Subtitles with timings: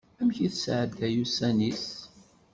[0.21, 1.85] Amek i tesɛedday ussan-is?